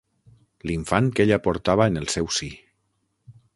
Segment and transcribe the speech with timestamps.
[0.69, 2.53] L'infant que ella portava en el seu si.